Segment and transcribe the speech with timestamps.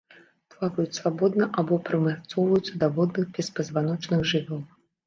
[0.53, 4.69] Плаваюць свабодна або прымацоўваюцца да водных беспазваночных жывёл.